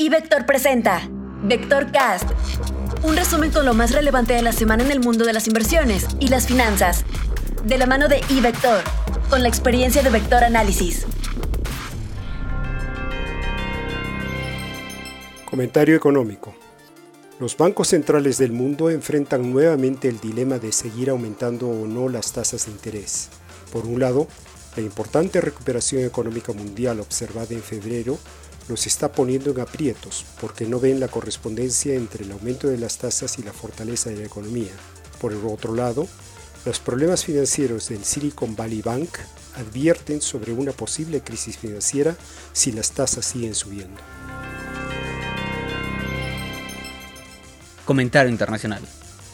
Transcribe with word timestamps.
Y 0.00 0.08
Vector 0.08 0.46
presenta 0.46 1.10
Vector 1.42 1.92
Cast, 1.92 2.24
un 3.02 3.16
resumen 3.16 3.50
con 3.50 3.66
lo 3.66 3.74
más 3.74 3.92
relevante 3.92 4.32
de 4.32 4.40
la 4.40 4.52
semana 4.52 4.82
en 4.82 4.90
el 4.90 5.00
mundo 5.00 5.26
de 5.26 5.34
las 5.34 5.46
inversiones 5.46 6.06
y 6.18 6.28
las 6.28 6.46
finanzas, 6.46 7.04
de 7.64 7.76
la 7.76 7.84
mano 7.84 8.08
de 8.08 8.22
iVector, 8.30 8.82
con 9.28 9.42
la 9.42 9.48
experiencia 9.48 10.02
de 10.02 10.08
Vector 10.08 10.42
Análisis. 10.42 11.04
Comentario 15.44 15.94
económico. 15.94 16.54
Los 17.38 17.54
bancos 17.58 17.88
centrales 17.88 18.38
del 18.38 18.52
mundo 18.52 18.88
enfrentan 18.88 19.52
nuevamente 19.52 20.08
el 20.08 20.18
dilema 20.18 20.58
de 20.58 20.72
seguir 20.72 21.10
aumentando 21.10 21.68
o 21.68 21.86
no 21.86 22.08
las 22.08 22.32
tasas 22.32 22.64
de 22.64 22.72
interés. 22.72 23.28
Por 23.70 23.84
un 23.84 24.00
lado, 24.00 24.28
la 24.76 24.82
importante 24.82 25.42
recuperación 25.42 26.04
económica 26.04 26.54
mundial 26.54 27.00
observada 27.00 27.52
en 27.52 27.62
febrero 27.62 28.18
los 28.70 28.86
está 28.86 29.10
poniendo 29.10 29.50
en 29.50 29.60
aprietos 29.60 30.24
porque 30.40 30.64
no 30.64 30.78
ven 30.78 31.00
la 31.00 31.08
correspondencia 31.08 31.94
entre 31.94 32.24
el 32.24 32.30
aumento 32.30 32.68
de 32.68 32.78
las 32.78 32.98
tasas 32.98 33.38
y 33.38 33.42
la 33.42 33.52
fortaleza 33.52 34.10
de 34.10 34.16
la 34.16 34.24
economía. 34.24 34.70
Por 35.20 35.32
el 35.32 35.44
otro 35.44 35.74
lado, 35.74 36.06
los 36.64 36.78
problemas 36.78 37.24
financieros 37.24 37.88
del 37.88 38.04
Silicon 38.04 38.54
Valley 38.54 38.80
Bank 38.80 39.10
advierten 39.56 40.20
sobre 40.20 40.52
una 40.52 40.70
posible 40.72 41.20
crisis 41.20 41.58
financiera 41.58 42.16
si 42.52 42.70
las 42.70 42.92
tasas 42.92 43.24
siguen 43.24 43.56
subiendo. 43.56 44.00
Comentario 47.84 48.30
internacional. 48.30 48.82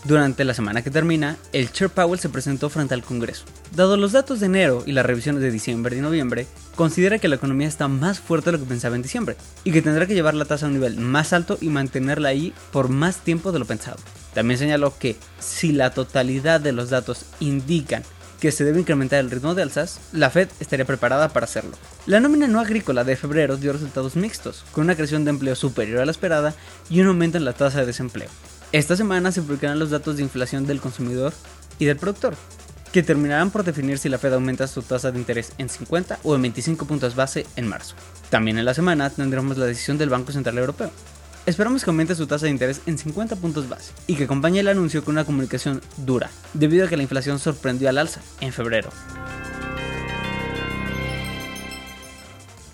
Durante 0.06 0.44
la 0.44 0.54
semana 0.54 0.82
que 0.82 0.90
termina, 0.92 1.36
el 1.52 1.72
Chair 1.72 1.90
Powell 1.90 2.20
se 2.20 2.28
presentó 2.28 2.70
frente 2.70 2.94
al 2.94 3.02
Congreso. 3.02 3.44
Dado 3.74 3.96
los 3.96 4.12
datos 4.12 4.38
de 4.38 4.46
enero 4.46 4.84
y 4.86 4.92
las 4.92 5.04
revisiones 5.04 5.42
de 5.42 5.50
diciembre 5.50 5.96
y 5.96 6.00
noviembre, 6.00 6.46
considera 6.76 7.18
que 7.18 7.26
la 7.26 7.34
economía 7.34 7.66
está 7.66 7.88
más 7.88 8.20
fuerte 8.20 8.46
de 8.46 8.52
lo 8.52 8.62
que 8.62 8.68
pensaba 8.68 8.94
en 8.94 9.02
diciembre 9.02 9.36
y 9.64 9.72
que 9.72 9.82
tendrá 9.82 10.06
que 10.06 10.14
llevar 10.14 10.34
la 10.34 10.44
tasa 10.44 10.66
a 10.66 10.68
un 10.68 10.74
nivel 10.74 10.96
más 10.98 11.32
alto 11.32 11.58
y 11.60 11.70
mantenerla 11.70 12.28
ahí 12.28 12.54
por 12.70 12.88
más 12.88 13.16
tiempo 13.24 13.50
de 13.50 13.58
lo 13.58 13.64
pensado. 13.64 13.96
También 14.32 14.58
señaló 14.58 14.96
que 14.96 15.16
si 15.40 15.72
la 15.72 15.90
totalidad 15.90 16.60
de 16.60 16.70
los 16.70 16.90
datos 16.90 17.24
indican 17.40 18.04
que 18.38 18.52
se 18.52 18.62
debe 18.62 18.78
incrementar 18.78 19.18
el 19.18 19.30
ritmo 19.30 19.56
de 19.56 19.62
alzas, 19.62 19.98
la 20.12 20.30
Fed 20.30 20.48
estaría 20.60 20.84
preparada 20.84 21.30
para 21.30 21.44
hacerlo. 21.44 21.76
La 22.06 22.20
nómina 22.20 22.46
no 22.46 22.60
agrícola 22.60 23.02
de 23.02 23.16
febrero 23.16 23.56
dio 23.56 23.72
resultados 23.72 24.14
mixtos, 24.14 24.64
con 24.70 24.84
una 24.84 24.94
creación 24.94 25.24
de 25.24 25.30
empleo 25.30 25.56
superior 25.56 26.00
a 26.00 26.04
la 26.04 26.12
esperada 26.12 26.54
y 26.88 27.00
un 27.00 27.08
aumento 27.08 27.38
en 27.38 27.44
la 27.44 27.54
tasa 27.54 27.80
de 27.80 27.86
desempleo. 27.86 28.28
Esta 28.76 28.94
semana 28.94 29.32
se 29.32 29.40
publicarán 29.40 29.78
los 29.78 29.88
datos 29.88 30.18
de 30.18 30.22
inflación 30.22 30.66
del 30.66 30.82
consumidor 30.82 31.32
y 31.78 31.86
del 31.86 31.96
productor, 31.96 32.34
que 32.92 33.02
terminarán 33.02 33.50
por 33.50 33.64
definir 33.64 33.96
si 33.96 34.10
la 34.10 34.18
Fed 34.18 34.34
aumenta 34.34 34.66
su 34.66 34.82
tasa 34.82 35.10
de 35.10 35.18
interés 35.18 35.54
en 35.56 35.70
50 35.70 36.18
o 36.24 36.34
en 36.34 36.42
25 36.42 36.84
puntos 36.84 37.16
base 37.16 37.46
en 37.56 37.68
marzo. 37.68 37.94
También 38.28 38.58
en 38.58 38.66
la 38.66 38.74
semana 38.74 39.08
tendremos 39.08 39.56
la 39.56 39.64
decisión 39.64 39.96
del 39.96 40.10
Banco 40.10 40.30
Central 40.30 40.58
Europeo. 40.58 40.90
Esperamos 41.46 41.84
que 41.84 41.88
aumente 41.88 42.14
su 42.14 42.26
tasa 42.26 42.44
de 42.44 42.52
interés 42.52 42.82
en 42.84 42.98
50 42.98 43.36
puntos 43.36 43.66
base 43.66 43.94
y 44.06 44.14
que 44.14 44.24
acompañe 44.24 44.60
el 44.60 44.68
anuncio 44.68 45.02
con 45.02 45.14
una 45.14 45.24
comunicación 45.24 45.80
dura, 45.96 46.28
debido 46.52 46.84
a 46.84 46.88
que 46.90 46.98
la 46.98 47.02
inflación 47.02 47.38
sorprendió 47.38 47.88
al 47.88 47.96
alza 47.96 48.20
en 48.42 48.52
febrero. 48.52 48.90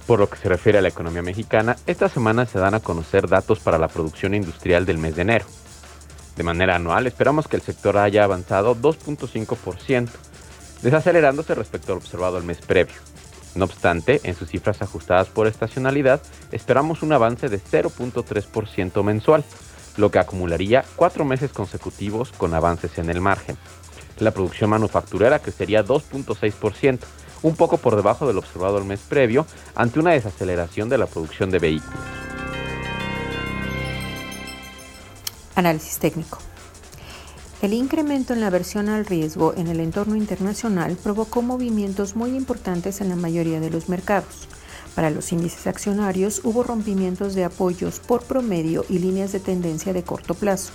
Por 0.09 0.19
lo 0.19 0.29
que 0.29 0.37
se 0.37 0.49
refiere 0.49 0.79
a 0.79 0.83
la 0.83 0.89
economía 0.89 1.23
mexicana, 1.23 1.77
esta 1.87 2.09
semana 2.09 2.45
se 2.45 2.59
dan 2.59 2.75
a 2.75 2.81
conocer 2.81 3.29
datos 3.29 3.61
para 3.61 3.79
la 3.79 3.87
producción 3.87 4.35
industrial 4.35 4.85
del 4.85 4.99
mes 4.99 5.15
de 5.15 5.23
enero. 5.23 5.47
De 6.37 6.43
manera 6.43 6.77
anual, 6.77 7.07
esperamos 7.07 7.47
que 7.47 7.57
el 7.57 7.63
sector 7.63 7.99
haya 7.99 8.25
avanzado 8.25 8.75
2.5%, 8.75 10.09
desacelerándose 10.83 11.55
respecto 11.55 11.93
al 11.93 11.99
observado 11.99 12.39
el 12.39 12.45
mes 12.45 12.61
previo. 12.61 12.95
No 13.55 13.67
obstante, 13.67 14.21
en 14.25 14.35
sus 14.35 14.49
cifras 14.49 14.81
ajustadas 14.81 15.29
por 15.29 15.47
estacionalidad, 15.47 16.23
esperamos 16.53 17.03
un 17.03 17.13
avance 17.13 17.49
de 17.49 17.61
0.3% 17.61 19.03
mensual, 19.03 19.45
lo 19.99 20.11
que 20.11 20.19
acumularía 20.19 20.85
cuatro 20.97 21.25
meses 21.27 21.53
consecutivos 21.53 22.33
con 22.33 22.55
avances 22.55 22.97
en 22.99 23.11
el 23.11 23.21
margen. 23.21 23.59
La 24.19 24.31
producción 24.31 24.71
manufacturera 24.71 25.39
crecería 25.41 25.85
2.6%, 25.85 27.01
un 27.43 27.57
poco 27.57 27.77
por 27.77 27.97
debajo 27.97 28.27
del 28.27 28.39
observado 28.39 28.79
el 28.79 28.85
mes 28.85 29.01
previo, 29.01 29.47
ante 29.75 30.01
una 30.01 30.13
desaceleración 30.13 30.89
de 30.89 30.99
la 30.99 31.07
producción 31.07 31.51
de 31.51 31.59
vehículos. 31.59 32.22
Análisis 35.55 35.99
técnico. 35.99 36.39
El 37.61 37.75
incremento 37.75 38.33
en 38.33 38.41
la 38.41 38.49
aversión 38.49 38.89
al 38.89 39.07
riesgo 39.07 39.55
en 39.57 39.69
el 39.69 39.81
entorno 39.81 40.17
internacional 40.17 40.97
provocó 40.97 41.43
movimientos 41.43 42.17
muy 42.17 42.35
importantes 42.35 43.01
en 43.01 43.09
la 43.09 43.17
mayoría 43.17 43.61
de 43.61 43.71
los 43.71 43.89
mercados. 43.89 44.49
Para 44.95 45.11
los 45.11 45.31
índices 45.31 45.67
accionarios 45.67 46.41
hubo 46.45 46.63
rompimientos 46.63 47.35
de 47.35 47.45
apoyos 47.45 48.01
por 48.01 48.25
promedio 48.25 48.85
y 48.89 48.99
líneas 48.99 49.33
de 49.33 49.41
tendencia 49.41 49.93
de 49.93 50.03
corto 50.03 50.35
plazo, 50.35 50.73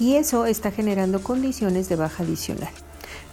y 0.00 0.16
eso 0.16 0.44
está 0.46 0.70
generando 0.70 1.22
condiciones 1.22 1.88
de 1.88 1.96
baja 1.96 2.24
adicional. 2.24 2.72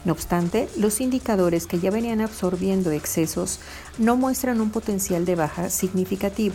No 0.04 0.12
obstante, 0.12 0.68
los 0.76 1.00
indicadores 1.00 1.66
que 1.66 1.80
ya 1.80 1.90
venían 1.90 2.20
absorbiendo 2.20 2.90
excesos 2.92 3.60
no 3.98 4.16
muestran 4.16 4.60
un 4.60 4.70
potencial 4.70 5.24
de 5.24 5.34
baja 5.34 5.70
significativo, 5.70 6.54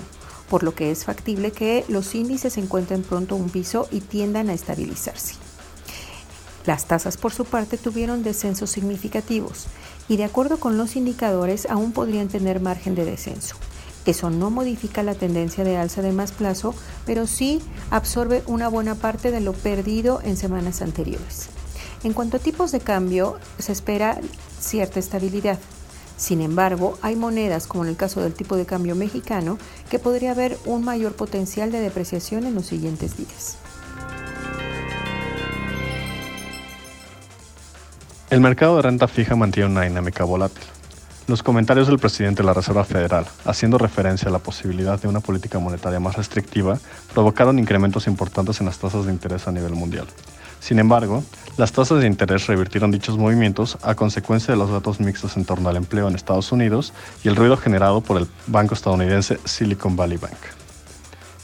por 0.49 0.63
lo 0.63 0.73
que 0.73 0.91
es 0.91 1.05
factible 1.05 1.51
que 1.51 1.85
los 1.87 2.15
índices 2.15 2.57
encuentren 2.57 3.03
pronto 3.03 3.35
un 3.35 3.49
piso 3.49 3.87
y 3.91 4.01
tiendan 4.01 4.49
a 4.49 4.53
estabilizarse. 4.53 5.35
Las 6.65 6.85
tasas 6.85 7.17
por 7.17 7.33
su 7.33 7.45
parte 7.45 7.77
tuvieron 7.77 8.23
descensos 8.23 8.69
significativos 8.69 9.67
y 10.09 10.17
de 10.17 10.25
acuerdo 10.25 10.59
con 10.59 10.77
los 10.77 10.95
indicadores 10.95 11.65
aún 11.69 11.93
podrían 11.93 12.27
tener 12.27 12.59
margen 12.59 12.95
de 12.95 13.05
descenso. 13.05 13.55
Eso 14.05 14.29
no 14.29 14.49
modifica 14.49 15.03
la 15.03 15.15
tendencia 15.15 15.65
de 15.65 15.75
alza 15.75 16.01
de 16.01 16.13
más 16.13 16.31
plazo, 16.31 16.73
pero 17.05 17.27
sí 17.27 17.61
absorbe 17.89 18.41
una 18.47 18.69
buena 18.69 18.95
parte 18.95 19.31
de 19.31 19.41
lo 19.41 19.51
perdido 19.53 20.21
en 20.23 20.37
semanas 20.37 20.81
anteriores. 20.81 21.49
En 22.03 22.13
cuanto 22.13 22.37
a 22.37 22.39
tipos 22.39 22.71
de 22.71 22.79
cambio, 22.79 23.37
se 23.59 23.73
espera 23.73 24.19
cierta 24.59 24.99
estabilidad. 24.99 25.59
Sin 26.17 26.41
embargo, 26.41 26.97
hay 27.03 27.15
monedas, 27.15 27.67
como 27.67 27.83
en 27.83 27.91
el 27.91 27.95
caso 27.95 28.21
del 28.21 28.33
tipo 28.33 28.57
de 28.57 28.65
cambio 28.65 28.95
mexicano, 28.95 29.57
que 29.89 29.99
podría 29.99 30.31
haber 30.31 30.57
un 30.65 30.83
mayor 30.83 31.13
potencial 31.13 31.71
de 31.71 31.79
depreciación 31.79 32.45
en 32.45 32.55
los 32.55 32.65
siguientes 32.65 33.15
días. 33.17 33.57
El 38.29 38.41
mercado 38.41 38.75
de 38.75 38.81
renta 38.81 39.07
fija 39.07 39.35
mantiene 39.35 39.69
una 39.69 39.83
dinámica 39.83 40.25
volátil. 40.25 40.63
Los 41.27 41.43
comentarios 41.43 41.87
del 41.87 41.99
presidente 41.99 42.41
de 42.41 42.47
la 42.47 42.53
Reserva 42.53 42.83
Federal, 42.83 43.25
haciendo 43.45 43.77
referencia 43.77 44.29
a 44.29 44.31
la 44.31 44.39
posibilidad 44.39 44.99
de 44.99 45.07
una 45.07 45.19
política 45.19 45.59
monetaria 45.59 45.99
más 45.99 46.15
restrictiva, 46.15 46.79
provocaron 47.13 47.59
incrementos 47.59 48.07
importantes 48.07 48.59
en 48.59 48.65
las 48.65 48.79
tasas 48.79 49.05
de 49.05 49.11
interés 49.11 49.47
a 49.47 49.51
nivel 49.51 49.73
mundial. 49.73 50.07
Sin 50.59 50.79
embargo, 50.79 51.23
las 51.57 51.71
tasas 51.71 52.01
de 52.01 52.07
interés 52.07 52.47
revirtieron 52.47 52.91
dichos 52.91 53.17
movimientos 53.17 53.77
a 53.81 53.95
consecuencia 53.95 54.53
de 54.53 54.59
los 54.59 54.69
datos 54.69 54.99
mixtos 54.99 55.37
en 55.37 55.45
torno 55.45 55.69
al 55.69 55.77
empleo 55.77 56.07
en 56.07 56.15
Estados 56.15 56.51
Unidos 56.51 56.93
y 57.23 57.29
el 57.29 57.35
ruido 57.35 57.57
generado 57.57 58.01
por 58.01 58.17
el 58.17 58.27
banco 58.47 58.73
estadounidense 58.73 59.39
Silicon 59.45 59.95
Valley 59.95 60.17
Bank. 60.17 60.37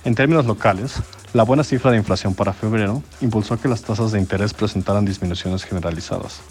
En 0.06 0.16
términos 0.16 0.46
locales, 0.46 1.02
la 1.34 1.42
buena 1.42 1.64
cifra 1.64 1.90
de 1.90 1.98
inflación 1.98 2.36
para 2.36 2.54
febrero 2.54 3.02
impulsó 3.22 3.60
que 3.60 3.68
las 3.68 3.82
tasas 3.82 4.12
de 4.12 4.20
interés 4.20 4.54
presentaran 4.54 5.04
disminuciones 5.04 5.64
generalizadas. 5.64 6.42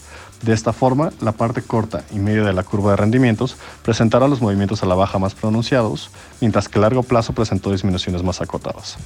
De 0.42 0.52
esta 0.52 0.72
forma, 0.72 1.12
la 1.20 1.30
parte 1.30 1.62
corta 1.62 2.02
y 2.10 2.18
media 2.18 2.42
de 2.42 2.52
la 2.52 2.64
curva 2.64 2.90
de 2.90 2.96
rendimientos 2.96 3.56
presentaron 3.84 4.28
los 4.28 4.40
movimientos 4.40 4.82
a 4.82 4.86
la 4.86 4.96
baja 4.96 5.20
más 5.20 5.34
pronunciados, 5.34 6.10
mientras 6.40 6.68
que 6.68 6.78
el 6.78 6.82
largo 6.82 7.04
plazo 7.04 7.32
presentó 7.32 7.70
disminuciones 7.70 8.24
más 8.24 8.40
acotadas. 8.40 8.96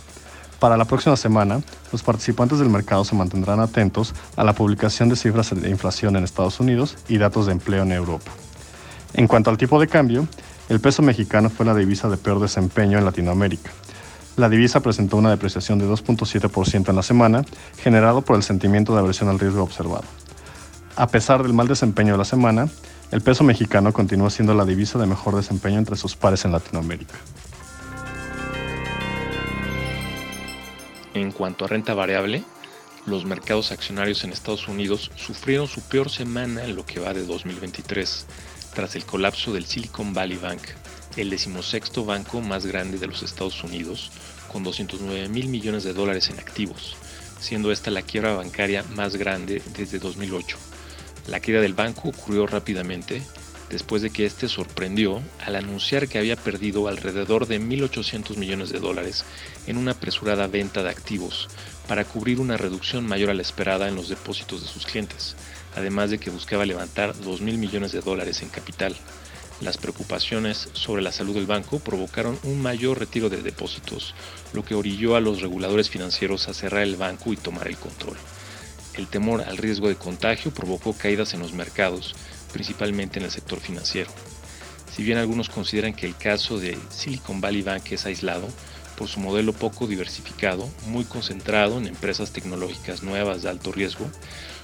Para 0.59 0.79
la 0.79 0.87
próxima 0.87 1.17
semana, 1.17 1.61
los 1.93 2.03
participantes 2.03 2.59
del 2.59 2.71
mercado 2.71 3.05
se 3.05 3.15
mantendrán 3.15 3.61
atentos 3.61 4.15
a 4.37 4.45
la 4.45 4.55
publicación 4.55 5.11
de 5.11 5.17
cifras 5.17 5.55
de 5.55 5.69
inflación 5.69 6.17
en 6.17 6.25
Estados 6.25 6.61
Unidos 6.61 6.97
y 7.09 7.19
datos 7.19 7.47
de 7.47 7.53
empleo 7.53 7.83
en 7.83 7.93
Europa. 7.93 8.31
En 9.13 9.29
cuanto 9.29 9.51
al 9.51 9.59
tipo 9.59 9.79
de 9.79 9.87
cambio, 9.87 10.27
el 10.71 10.81
peso 10.81 11.03
mexicano 11.03 11.51
fue 11.51 11.67
la 11.67 11.75
divisa 11.75 12.09
de 12.09 12.17
peor 12.17 12.41
desempeño 12.41 12.99
en 12.99 13.05
Latinoamérica. 13.05 13.71
La 14.37 14.49
divisa 14.49 14.81
presentó 14.81 15.19
una 15.19 15.31
depreciación 15.31 15.79
de 15.79 15.87
2.7% 15.87 16.89
en 16.89 16.97
la 16.97 17.03
semana, 17.03 17.45
generado 17.79 18.23
por 18.23 18.37
el 18.37 18.43
sentimiento 18.43 18.95
de 18.95 19.01
aversión 19.01 19.29
al 19.29 19.39
riesgo 19.39 19.63
observado. 19.63 20.05
A 20.97 21.07
pesar 21.09 21.43
del 21.43 21.53
mal 21.53 21.69
desempeño 21.69 22.13
de 22.13 22.19
la 22.19 22.25
semana, 22.25 22.69
el 23.13 23.21
peso 23.21 23.45
mexicano 23.45 23.93
continúa 23.93 24.31
siendo 24.31 24.55
la 24.55 24.65
divisa 24.65 24.99
de 24.99 25.07
mejor 25.07 25.37
desempeño 25.37 25.79
entre 25.79 25.97
sus 25.97 26.17
pares 26.17 26.45
en 26.45 26.53
Latinoamérica. 26.53 27.15
En 31.17 31.33
cuanto 31.33 31.65
a 31.65 31.69
renta 31.69 31.95
variable, 31.95 32.45
los 33.07 33.25
mercados 33.25 33.73
accionarios 33.73 34.23
en 34.23 34.33
Estados 34.33 34.69
Unidos 34.69 35.11
sufrieron 35.17 35.67
su 35.67 35.81
peor 35.81 36.11
semana 36.11 36.63
en 36.63 36.77
lo 36.77 36.85
que 36.85 37.01
va 37.01 37.15
de 37.15 37.25
2023, 37.25 38.27
tras 38.75 38.97
el 38.97 39.07
colapso 39.07 39.55
del 39.55 39.65
Silicon 39.65 40.13
Valley 40.13 40.37
Bank, 40.37 40.61
el 41.17 41.31
decimosexto 41.31 42.05
banco 42.05 42.43
más 42.43 42.67
grande 42.67 42.99
de 42.99 43.07
los 43.07 43.23
Estados 43.23 43.65
Unidos, 43.65 44.11
con 44.53 44.63
209 44.63 45.31
mil 45.31 45.49
millones 45.49 45.85
de 45.85 45.95
dólares 45.95 46.29
en 46.29 46.39
activos, 46.39 46.99
siendo 47.41 47.73
esta 47.73 47.91
la 47.91 48.03
quiebra 48.03 48.35
bancaria 48.35 48.83
más 48.95 49.17
grande 49.17 49.63
desde 49.75 49.99
2008. 49.99 50.59
La 51.29 51.41
caída 51.41 51.63
del 51.63 51.73
banco 51.73 52.11
ocurrió 52.11 52.47
rápidamente 52.47 53.23
después 53.71 54.03
de 54.03 54.11
que 54.11 54.27
este 54.27 54.49
sorprendió 54.49 55.23
al 55.45 55.57
anunciar 55.57 56.09
que 56.09 56.19
había 56.19 56.37
perdido 56.37 56.89
alrededor 56.89 57.47
de 57.47 57.61
1.800 57.61 58.37
millones 58.37 58.71
de 58.71 58.79
dólares 58.79 59.25
en 59.67 59.77
una 59.77 59.93
apresurada 59.93 60.47
venta 60.47 60.83
de 60.83 60.91
activos 60.91 61.49
para 61.89 62.05
cubrir 62.05 62.41
una 62.41 62.57
reducción 62.57 63.07
mayor 63.07 63.31
a 63.31 63.35
la 63.35 63.43
esperada 63.43 63.89
en 63.89 63.97
los 63.97 64.09
depósitos 64.09 64.63
de 64.63 64.69
sus 64.69 64.87
clientes, 64.87 65.37
además 65.75 66.11
de 66.11 66.19
que 66.19 66.31
buscaba 66.31 66.67
levantar 66.67 67.15
2.000 67.15 67.59
millones 67.59 67.93
de 67.93 68.01
dólares 68.01 68.43
en 68.43 68.49
capital. 68.49 68.97
Las 69.61 69.79
preocupaciones 69.79 70.69
sobre 70.75 71.03
la 71.03 71.13
salud 71.13 71.35
del 71.35 71.47
banco 71.47 71.79
provocaron 71.79 72.39
un 72.43 72.61
mayor 72.61 72.99
retiro 72.99 73.31
de 73.31 73.41
depósitos, 73.41 74.15
lo 74.53 74.65
que 74.65 74.75
orilló 74.75 75.17
a 75.17 75.21
los 75.21 75.41
reguladores 75.41 75.89
financieros 75.89 76.49
a 76.49 76.55
cerrar 76.55 76.83
el 76.83 76.97
banco 76.97 77.33
y 77.33 77.37
tomar 77.37 77.69
el 77.69 77.79
control. 77.79 78.17
El 78.97 79.07
temor 79.09 79.43
al 79.43 79.59
riesgo 79.59 79.89
de 79.89 79.97
contagio 79.97 80.53
provocó 80.53 80.95
caídas 80.95 81.35
en 81.35 81.41
los 81.41 81.53
mercados, 81.53 82.15
principalmente 82.53 83.19
en 83.19 83.27
el 83.27 83.31
sector 83.31 83.61
financiero. 83.61 84.11
Si 84.95 85.03
bien 85.03 85.19
algunos 85.19 85.51
consideran 85.51 85.93
que 85.93 86.07
el 86.07 86.17
caso 86.17 86.59
de 86.59 86.79
Silicon 86.91 87.41
Valley 87.41 87.63
Bank 87.63 87.93
es 87.93 88.07
aislado, 88.07 88.49
por 88.97 89.09
su 89.09 89.21
modelo 89.21 89.53
poco 89.53 89.87
diversificado, 89.87 90.69
muy 90.87 91.05
concentrado 91.05 91.77
en 91.77 91.87
empresas 91.87 92.33
tecnológicas 92.33 93.03
nuevas 93.03 93.43
de 93.43 93.51
alto 93.51 93.71
riesgo, 93.71 94.11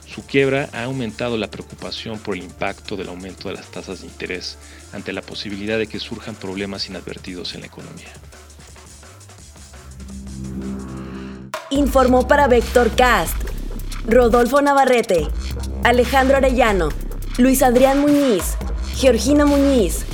su 0.07 0.25
quiebra 0.25 0.71
ha 0.73 0.85
aumentado 0.85 1.37
la 1.37 1.51
preocupación 1.51 2.19
por 2.19 2.35
el 2.35 2.43
impacto 2.43 2.97
del 2.97 3.09
aumento 3.09 3.49
de 3.49 3.55
las 3.55 3.71
tasas 3.71 4.01
de 4.01 4.07
interés 4.07 4.57
ante 4.93 5.13
la 5.13 5.23
posibilidad 5.23 5.79
de 5.79 5.87
que 5.87 6.01
surjan 6.01 6.35
problemas 6.35 6.89
inadvertidos 6.89 7.55
en 7.55 7.61
la 7.61 7.67
economía. 7.67 8.13
Informó 11.71 12.27
para 12.27 12.49
Vector 12.49 12.91
Cast 12.97 13.42
Rodolfo 14.07 14.61
Navarrete, 14.61 15.29
Alejandro 15.85 16.37
Arellano, 16.37 16.89
Luis 17.39 17.63
Adrián 17.63 18.01
Muñiz, 18.01 18.57
Georgina 18.97 19.47
Muñiz 19.47 20.05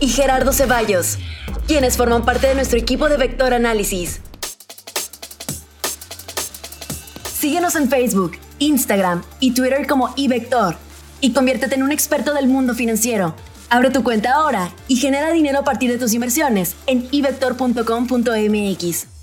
y 0.00 0.08
Gerardo 0.08 0.52
Ceballos, 0.52 1.18
quienes 1.68 1.96
forman 1.96 2.24
parte 2.24 2.48
de 2.48 2.56
nuestro 2.56 2.78
equipo 2.78 3.08
de 3.08 3.16
Vector 3.16 3.54
Análisis. 3.54 4.20
Síguenos 7.38 7.76
en 7.76 7.88
Facebook, 7.88 8.32
Instagram 8.58 9.22
y 9.38 9.52
Twitter 9.52 9.86
como 9.86 10.12
iVector 10.16 10.74
y 11.20 11.32
conviértete 11.32 11.76
en 11.76 11.84
un 11.84 11.92
experto 11.92 12.34
del 12.34 12.48
mundo 12.48 12.74
financiero. 12.74 13.36
Abre 13.70 13.90
tu 13.90 14.02
cuenta 14.02 14.34
ahora 14.34 14.72
y 14.88 14.96
genera 14.96 15.30
dinero 15.30 15.60
a 15.60 15.64
partir 15.64 15.90
de 15.90 15.98
tus 15.98 16.14
inversiones 16.14 16.74
en 16.86 17.06
ivector.com.mx. 17.12 19.15